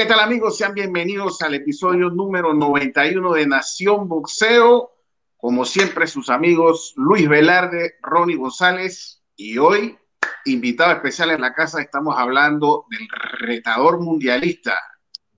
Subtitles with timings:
[0.00, 0.56] ¿Qué tal amigos?
[0.56, 4.92] Sean bienvenidos al episodio número 91 de Nación Boxeo.
[5.36, 9.98] Como siempre, sus amigos Luis Velarde, Ronnie González y hoy,
[10.46, 13.06] invitado especial en la casa, estamos hablando del
[13.40, 14.78] retador mundialista,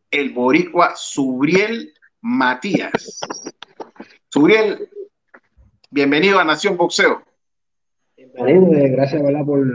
[0.09, 3.19] el boricua Subriel Matías.
[4.29, 4.89] Subriel,
[5.91, 7.21] bienvenido a Nación Boxeo.
[8.17, 8.31] Eh,
[8.91, 9.67] gracias por,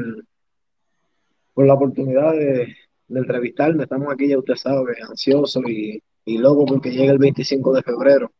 [1.54, 2.74] por la oportunidad de
[3.08, 3.84] de entrevistarme.
[3.84, 8.32] Estamos aquí, ya usted sabe, ansioso y, y loco porque llega el 25 de febrero.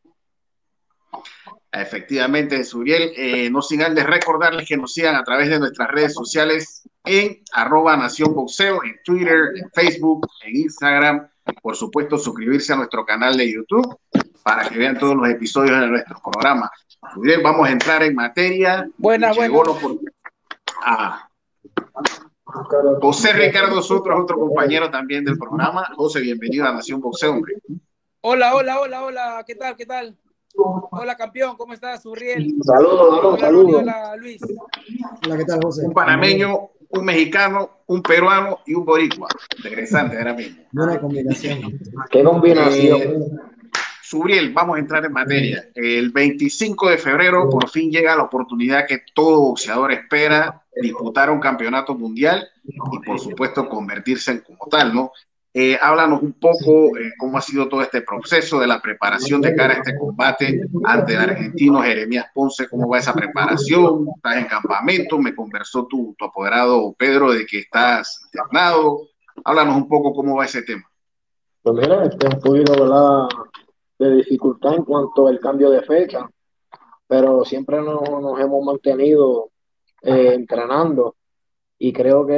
[1.72, 6.14] Efectivamente, Suriel, eh, no sin antes recordarles que nos sigan a través de nuestras redes
[6.14, 11.28] sociales en arroba Nación Boxeo, en Twitter, en Facebook, en Instagram.
[11.62, 13.98] Por supuesto, suscribirse a nuestro canal de YouTube
[14.44, 16.72] para que vean todos los episodios de nuestro programa.
[17.14, 18.90] Suriel, vamos a entrar en materia.
[18.98, 19.60] Buena, buena.
[20.84, 21.30] Ah,
[23.02, 25.88] José Ricardo Sotro otro compañero también del programa.
[25.96, 27.56] José, bienvenido a Nación Boxeo, hombre.
[28.22, 29.76] Hola, hola, hola, hola, ¿qué tal?
[29.76, 30.18] ¿Qué tal?
[30.56, 32.56] Hola, campeón, ¿cómo estás, Uriel?
[32.64, 34.42] Saludos, saludos, Hola, Luis.
[35.26, 35.86] Hola, ¿qué tal, José?
[35.86, 39.28] Un panameño, un mexicano, un peruano y un boricua.
[39.58, 40.64] Interesante ahora mismo.
[40.72, 41.80] Buena combinación.
[42.10, 43.02] ¿Qué combinación?
[43.02, 43.26] Eh,
[44.10, 45.68] Subriel, vamos a entrar en materia.
[45.76, 51.42] El 25 de febrero por fin llega la oportunidad que todo boxeador espera, disputar un
[51.42, 55.12] campeonato mundial y por supuesto convertirse en como tal, ¿no?
[55.54, 59.54] Eh, háblanos un poco eh, cómo ha sido todo este proceso de la preparación de
[59.54, 64.46] cara a este combate ante el argentino Jeremías Ponce, cómo va esa preparación, estás en
[64.46, 69.02] campamento, me conversó tu, tu apoderado Pedro de que estás internado,
[69.44, 70.90] háblanos un poco cómo va ese tema.
[71.68, 73.28] Pues mira, un poquito, ¿verdad?
[74.00, 76.30] De dificultad en cuanto al cambio de fecha,
[77.08, 79.50] pero siempre nos, hemos mantenido
[80.02, 81.16] eh, entrenando
[81.80, 82.38] y creo que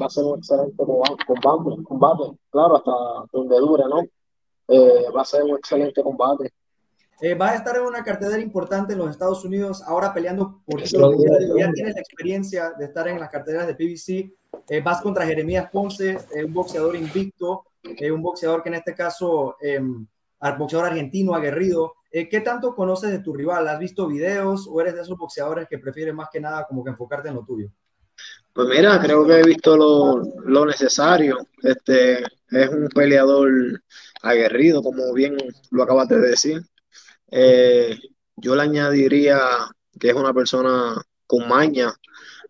[0.00, 2.92] va a ser un excelente combate, combate claro, hasta
[3.32, 4.02] donde dure, ¿no?
[4.68, 6.52] Eh, va a ser un excelente combate.
[7.20, 10.82] Eh, vas a estar en una cartelera importante en los Estados Unidos, ahora peleando por
[10.82, 11.12] título
[11.56, 14.82] Ya tienes la experiencia de estar en las carteleras de PBC.
[14.82, 17.64] vas contra Jeremías Ponce, un boxeador invicto,
[18.12, 20.06] un boxeador que en este caso em,
[20.40, 21.94] al boxeador argentino aguerrido.
[22.10, 23.68] Eh, ¿Qué tanto conoces de tu rival?
[23.68, 26.90] ¿Has visto videos o eres de esos boxeadores que prefieren más que nada como que
[26.90, 27.68] enfocarte en lo tuyo?
[28.52, 31.38] Pues mira, creo que he visto lo, lo necesario.
[31.62, 33.50] Este es un peleador
[34.22, 35.36] aguerrido, como bien
[35.70, 36.62] lo acabas de decir.
[37.30, 37.96] Eh,
[38.36, 39.38] yo le añadiría
[39.98, 41.94] que es una persona con maña,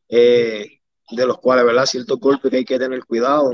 [0.09, 0.81] eh,
[1.11, 1.87] de los cuales, ¿verdad?
[1.87, 3.53] Ciertos golpes que hay que tener cuidado,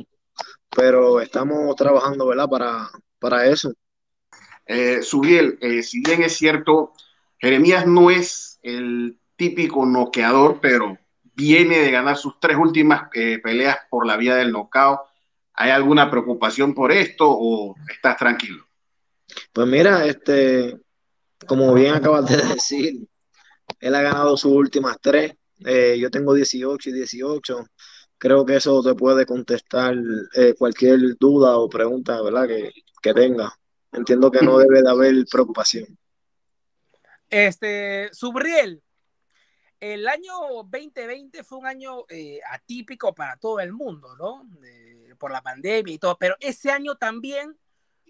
[0.75, 2.49] pero estamos trabajando, ¿verdad?
[2.49, 3.73] Para, para eso.
[4.67, 6.93] Eh, Subiel, eh, si bien es cierto,
[7.39, 10.99] Jeremías no es el típico noqueador, pero
[11.35, 15.01] viene de ganar sus tres últimas eh, peleas por la vía del knockout.
[15.55, 18.67] ¿Hay alguna preocupación por esto o estás tranquilo?
[19.53, 20.79] Pues mira, este,
[21.47, 23.07] como bien acabas de decir,
[23.81, 25.33] él ha ganado sus últimas tres.
[25.65, 27.67] Eh, yo tengo 18 y 18.
[28.19, 29.95] Creo que eso te puede contestar
[30.59, 32.49] cualquier duda o pregunta ¿verdad?
[32.49, 32.73] Que,
[33.03, 33.55] que tenga
[33.97, 35.99] entiendo que no debe de haber preocupación.
[37.29, 38.83] Este, Subriel,
[39.81, 40.33] el año
[40.65, 44.49] 2020 fue un año eh, atípico para todo el mundo, ¿no?
[45.19, 47.57] por la pandemia y todo, pero ese año también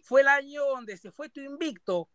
[0.02, 2.08] fue el año donde se fue tu invicto.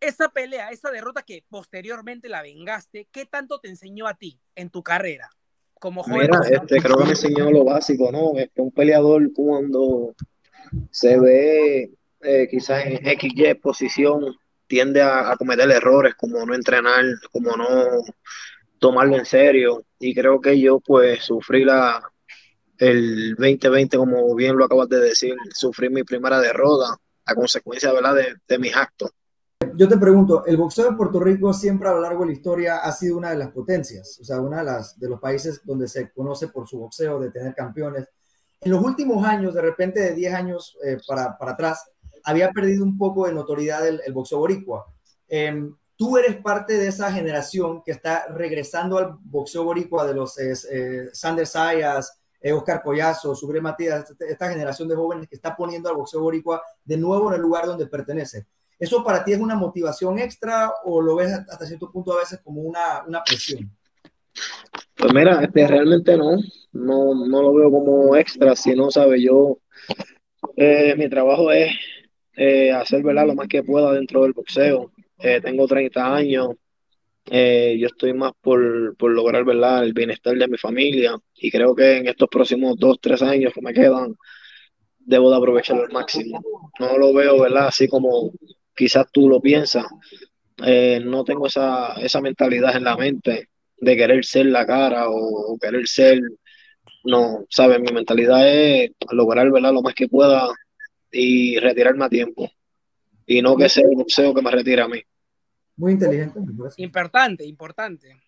[0.00, 4.70] Esa pelea, esa derrota que posteriormente la vengaste, ¿qué tanto te enseñó a ti en
[4.70, 5.28] tu carrera?
[5.74, 8.36] Como joven Mira, este, creo que me enseñó lo básico, ¿no?
[8.36, 10.14] Es que un peleador cuando
[10.90, 11.90] se ve
[12.22, 14.36] eh, quizás en XY posición
[14.66, 17.66] tiende a, cometer errores como no entrenar, como no
[18.78, 19.84] tomarlo en serio.
[19.98, 22.02] Y creo que yo pues sufrí la,
[22.78, 26.96] el 2020, como bien lo acabas de decir, sufrí mi primera derrota
[27.26, 28.14] a consecuencia ¿verdad?
[28.14, 29.10] De, de mis actos.
[29.74, 32.78] Yo te pregunto, el boxeo de Puerto Rico siempre a lo largo de la historia
[32.78, 35.86] ha sido una de las potencias, o sea, una de, las, de los países donde
[35.86, 38.08] se conoce por su boxeo, de tener campeones.
[38.62, 41.90] En los últimos años, de repente de 10 años eh, para, para atrás,
[42.24, 44.86] había perdido un poco de notoriedad el, el boxeo boricua.
[45.28, 50.38] Em, tú eres parte de esa generación que está regresando al boxeo boricua de los
[50.38, 55.54] eh, eh Sander Sayas, eh, Oscar Collazo, Subre Matías, esta generación de jóvenes que está
[55.54, 58.46] poniendo al boxeo boricua de nuevo en el lugar donde pertenece.
[58.78, 62.40] ¿Eso para ti es una motivación extra o lo ves hasta cierto punto a veces
[62.42, 63.70] como una, una presión?
[64.96, 66.38] Pues mira, este, realmente no,
[66.72, 69.58] no, no lo veo como extra, si no, sabe, yo,
[70.56, 71.72] eh, mi trabajo es
[72.42, 73.26] eh, hacer ¿verdad?
[73.26, 74.92] lo más que pueda dentro del boxeo.
[75.18, 76.48] Eh, tengo 30 años,
[77.26, 79.84] eh, yo estoy más por, por, lograr ¿verdad?
[79.84, 83.60] el bienestar de mi familia y creo que en estos próximos 2, 3 años que
[83.60, 84.16] me quedan
[84.98, 86.42] debo de aprovecharlo al máximo.
[86.78, 87.66] No lo veo, ¿verdad?
[87.66, 88.32] Así como
[88.74, 89.84] quizás tú lo piensas.
[91.04, 95.86] No tengo esa, esa mentalidad en la mente de querer ser la cara o, querer
[95.86, 96.20] ser,
[97.04, 97.80] no, ¿sabes?
[97.80, 99.74] Mi mentalidad es lograr, ¿verdad?
[99.74, 100.48] Lo más que pueda
[101.10, 102.50] y retirarme a tiempo.
[103.26, 105.02] Y no que sea el boxeo que me retire a mí.
[105.76, 106.40] Muy inteligente.
[106.76, 108.20] Importante, importante.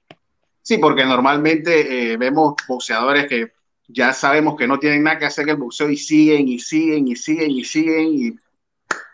[0.62, 3.52] Sí, porque normalmente eh, vemos boxeadores que
[3.88, 7.08] ya sabemos que no tienen nada que hacer en el boxeo y siguen y siguen
[7.08, 8.34] y siguen y siguen, y,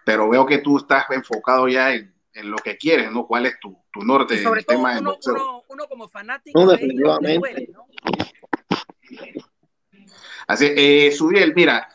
[0.04, 3.26] pero veo que tú estás enfocado ya en, en lo que quieres, ¿no?
[3.26, 5.34] ¿Cuál es tu, tu norte en el tema del boxeo?
[5.34, 7.38] Uno, uno, como fanático no, definitivamente.
[7.38, 7.86] Duele, ¿no?
[10.46, 11.88] Así, eh, Subiel, mira,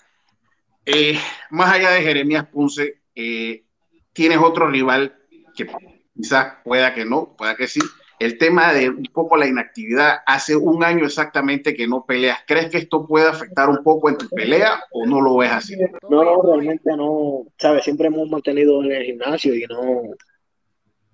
[0.85, 1.17] eh,
[1.49, 3.63] más allá de Jeremías Punce, eh,
[4.11, 5.15] tienes otro rival
[5.55, 5.67] que
[6.15, 7.79] quizás pueda que no, pueda que sí,
[8.19, 12.39] el tema de un poco la inactividad, hace un año exactamente que no peleas.
[12.47, 15.75] ¿Crees que esto puede afectar un poco en tu pelea o no lo ves así?
[16.09, 17.45] No, no, realmente no.
[17.57, 17.83] ¿Sabes?
[17.83, 20.03] Siempre hemos mantenido en el gimnasio y no,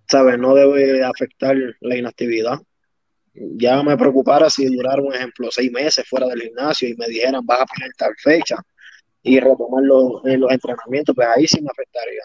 [0.08, 0.38] ¿sabes?
[0.38, 2.60] No debe afectar la inactividad.
[3.34, 7.46] Ya me preocupara si durara, un ejemplo, seis meses fuera del gimnasio y me dijeran,
[7.46, 8.58] vas a pelear tal fecha
[9.22, 12.22] y retomar los, eh, los entrenamientos, pues ahí sí me afectaría.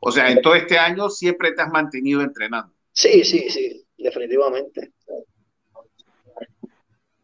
[0.00, 2.72] O sea, en todo este año siempre te has mantenido entrenando.
[2.92, 4.92] Sí, sí, sí definitivamente.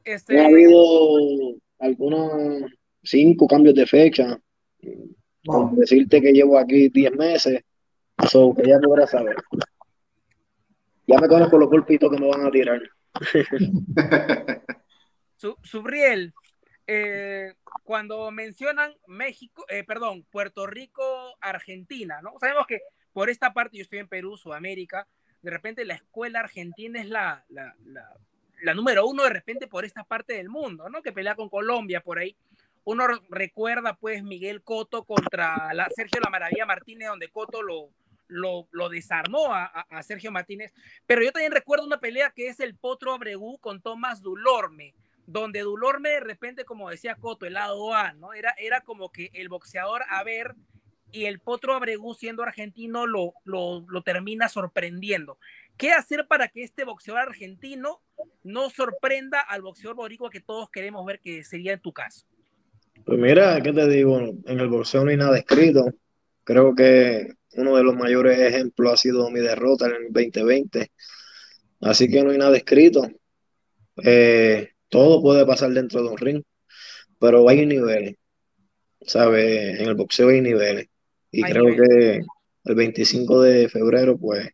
[0.02, 0.40] Este...
[0.40, 4.40] Ha habido algunos cinco cambios de fecha.
[5.72, 7.62] decirte que llevo aquí 10 meses,
[8.28, 9.36] so que ya no saber.
[11.06, 12.80] Ya me conozco los golpitos que me van a tirar.
[15.62, 16.32] Subriel,
[16.86, 17.54] eh,
[17.90, 21.02] cuando mencionan México, eh, perdón, Puerto Rico,
[21.40, 22.34] Argentina, ¿no?
[22.38, 22.82] Sabemos que
[23.12, 25.08] por esta parte yo estoy en Perú, Sudamérica,
[25.42, 27.74] de repente la escuela argentina es la, la,
[28.62, 31.02] la, número uno de repente por esta parte del mundo, ¿no?
[31.02, 32.36] Que pelea con Colombia por ahí.
[32.84, 37.90] Uno recuerda pues Miguel Coto contra la, Sergio La Maravilla Martínez, donde Coto lo,
[38.28, 40.72] lo, lo desarmó a, a, Sergio Martínez.
[41.06, 44.94] Pero yo también recuerdo una pelea que es el Potro Abregú con Tomás Dulorme,
[45.26, 48.32] donde Dulorme de repente, como decía Coto, el lado A, ¿no?
[48.32, 50.54] Era, era como que el boxeador a ver
[51.12, 55.38] y el Potro Abregu, siendo argentino, lo, lo, lo, termina sorprendiendo.
[55.76, 58.00] ¿Qué hacer para que este boxeador argentino
[58.44, 62.26] no sorprenda al boxeador boricua que todos queremos ver que sería en tu caso?
[63.04, 64.18] Pues mira, ¿qué te digo?
[64.18, 65.86] En el boxeo no hay nada escrito.
[66.44, 70.90] Creo que uno de los mayores ejemplos ha sido mi derrota en el 2020.
[71.80, 73.08] Así que no hay nada escrito.
[74.04, 76.42] Eh, todo puede pasar dentro de un ring,
[77.18, 78.16] pero hay niveles.
[79.00, 79.80] ¿Sabes?
[79.80, 80.86] En el boxeo hay niveles.
[81.30, 82.20] Y creo que
[82.64, 84.50] el 25 de febrero, pues,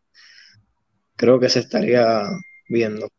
[1.15, 2.23] creo que se estaría
[2.69, 3.09] viendo.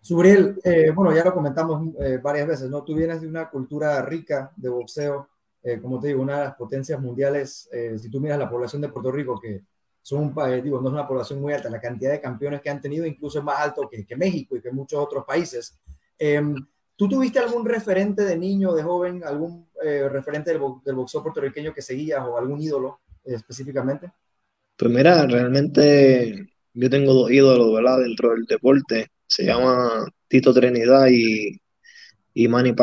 [0.00, 2.82] Subriel, eh, bueno, ya lo comentamos eh, varias veces, ¿no?
[2.82, 5.28] Tú vienes de una cultura rica de boxeo,
[5.62, 7.68] eh, como te digo, una de las potencias mundiales,
[8.00, 9.62] si tú miras la población de Puerto Rico, que
[10.02, 12.70] son un país, digo, no es una población muy alta, la cantidad de campeones que
[12.70, 15.78] han tenido incluso es más alto que, que México y que muchos otros países.
[16.18, 16.54] Em,
[17.00, 21.80] ¿Tú tuviste algún referente de niño, de joven, algún eh, referente del, boxeo puertorriqueño que
[21.80, 24.10] seguías o algún ídolo eh, específicamente?
[24.76, 28.00] Pues mira, realmente yo tengo dos ídolos, ¿verdad?
[28.00, 29.12] Dentro del deporte.
[29.26, 31.58] Se llama Tito Trinidad y,
[32.34, 32.74] y Manny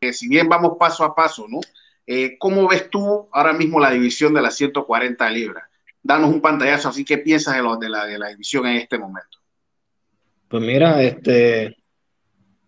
[0.00, 1.60] eh, Si bien vamos paso a paso, ¿no?
[2.38, 5.64] ¿Cómo ves tú ahora mismo la división de las 140 libras?
[6.02, 9.38] Danos un pantallazo, así que piensas de, la, de la división en este momento.
[10.48, 11.76] Pues mira, este,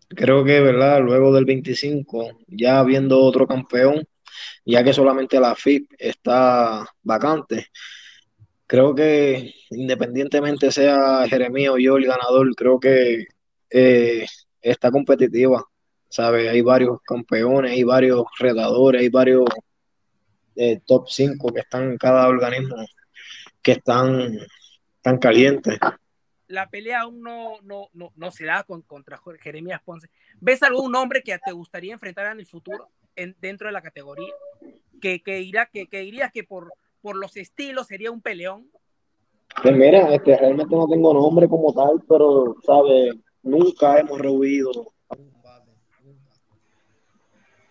[0.08, 1.00] creo que, ¿verdad?
[1.00, 4.06] Luego del 25, ya habiendo otro campeón,
[4.64, 7.66] ya que solamente la FIP está vacante,
[8.66, 13.26] creo que independientemente sea Jeremías o yo el ganador, creo que
[13.70, 14.26] eh,
[14.60, 15.64] está competitiva,
[16.14, 16.48] ¿sabes?
[16.48, 19.44] Hay varios campeones, hay varios redadores, hay varios
[20.56, 22.76] eh, top 5 que están en cada organismo
[23.60, 24.38] que están
[25.02, 25.78] tan calientes
[26.54, 30.08] la pelea aún no, no, no, no se da con, contra Jeremías Ponce.
[30.40, 34.32] ¿Ves algún nombre que te gustaría enfrentar en el futuro en, dentro de la categoría?
[35.00, 38.70] Que, que, irá, que, que dirías que por, por los estilos sería un peleón.
[39.62, 43.14] Pues mira, este, realmente no tengo nombre como tal, pero, ¿sabes?
[43.42, 44.93] Nunca hemos rehuido.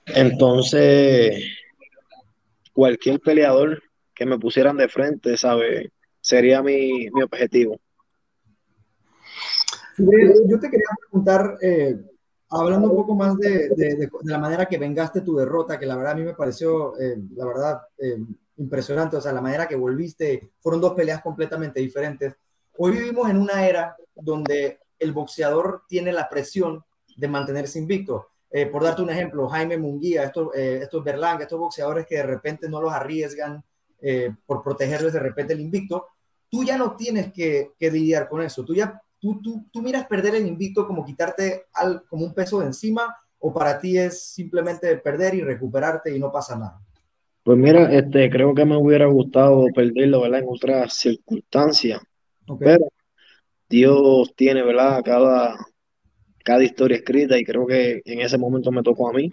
[0.05, 1.43] Entonces,
[2.73, 3.81] cualquier peleador
[4.13, 5.89] que me pusieran de frente, ¿sabes?
[6.21, 7.79] Sería mi, mi objetivo.
[9.97, 11.95] Yo te quería preguntar, eh,
[12.49, 16.13] hablando un poco más de, de, la manera que vengaste tu derrota, que la verdad
[16.13, 18.17] a mí me pareció, eh, la verdad, eh,
[18.57, 22.35] impresionante, o sea, la manera que volviste, fueron dos peleas completamente diferentes.
[22.77, 26.83] Hoy vivimos en una era donde el boxeador tiene la presión
[27.15, 28.29] de mantenerse invicto.
[28.55, 32.23] Eh, por darte un ejemplo, Jaime Munguía, estos, eh, estos Berlanga, estos boxeadores que de
[32.23, 33.63] repente no los arriesgan
[33.99, 36.05] eh, por protegerles de repente el invicto,
[36.49, 38.63] tú ya no tienes que, que lidiar con eso.
[38.63, 42.59] Tú ya tú, tú, tú, miras perder el invicto como quitarte al, como un peso
[42.59, 46.79] de encima o para ti es simplemente perder y recuperarte y no pasa nada.
[47.41, 50.41] Pues mira, este, creo que me hubiera gustado perderlo, ¿verdad?
[50.41, 51.99] En otras circunstancias.
[52.47, 52.67] Okay.
[52.67, 52.85] Pero
[53.67, 55.01] Dios tiene, ¿verdad?
[55.03, 55.57] Cada,
[56.43, 59.31] cada historia escrita y creo que en ese momento me tocó a mí.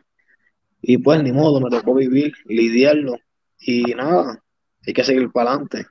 [0.81, 3.19] Y pues ni modo, me tocó vivir, lidiarlo.
[3.59, 4.43] Y nada,
[4.87, 5.87] hay que seguir para adelante.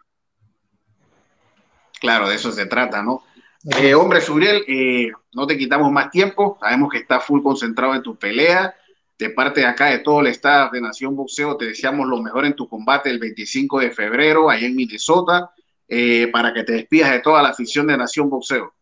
[1.99, 3.23] Claro, de eso se trata, ¿no?
[3.81, 6.57] Eh, hombre, Suriel, eh, no te quitamos más tiempo.
[6.59, 8.73] Sabemos que estás full concentrado en tu pelea.
[9.17, 12.45] De parte de acá, de todo el staff de Nación Boxeo, te deseamos lo mejor
[12.45, 15.51] en tu combate el 25 de febrero, ahí en Minnesota,
[15.89, 18.73] eh, para que te despidas de toda la afición de Nación Boxeo.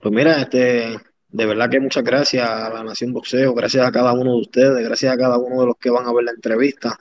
[0.00, 0.96] Pues mira, este,
[1.34, 4.84] de verdad que muchas gracias a la Nación Boxeo, gracias a cada uno de ustedes,
[4.84, 6.96] gracias a cada uno de los que van a ver la entrevista.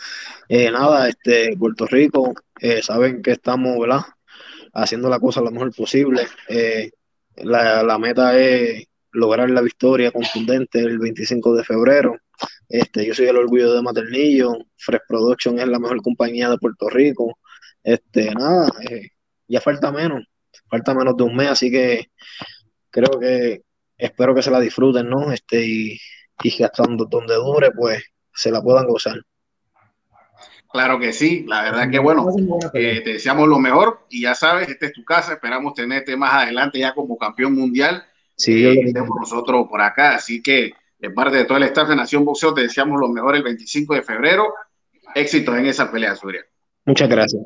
[0.49, 4.01] Eh, nada, este, Puerto Rico, eh, saben que estamos, ¿verdad?
[4.73, 6.23] Haciendo la cosa lo mejor posible.
[6.49, 6.89] Eh,
[7.43, 12.17] la, la, meta es lograr la victoria contundente el 25 de febrero.
[12.67, 16.89] Este, yo soy el orgullo de Maternillo, Fresh Production es la mejor compañía de Puerto
[16.89, 17.37] Rico.
[17.83, 18.71] Este, nada,
[19.47, 20.23] ya falta menos,
[20.67, 22.07] falta menos de un mes, así que
[22.89, 23.61] creo que
[24.05, 25.31] espero que se la disfruten, ¿no?
[25.31, 25.99] Este, y,
[26.43, 29.15] y que hasta donde, dure, pues se la puedan gozar.
[30.71, 32.27] Claro que sí, la verdad que bueno,
[32.73, 36.33] eh, te deseamos lo mejor y ya sabes, esta es tu casa, esperamos tenerte más
[36.33, 38.03] adelante ya como campeón mundial.
[38.35, 41.95] Sí, eh, estemos nosotros por acá, así que de parte de todo el staff de
[41.95, 44.53] Nación Boxeo te deseamos lo mejor el 25 de febrero.
[45.13, 46.41] Éxitos en esa pelea, Surya.
[46.85, 47.43] Muchas gracias.